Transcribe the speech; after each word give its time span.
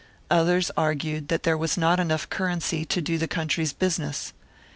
Others 0.31 0.71
argued 0.75 1.27
that 1.27 1.43
there 1.43 1.55
was 1.55 1.77
not 1.77 1.99
enough 1.99 2.27
currency 2.27 2.85
to 2.85 3.01
do 3.03 3.19
the 3.19 3.27
country's 3.27 3.71
business. 3.71 4.33